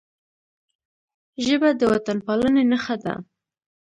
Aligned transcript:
ژبه 1.45 1.69
د 1.79 1.81
وطنپالنې 1.91 2.63
نښه 2.71 2.95
ده 3.03 3.13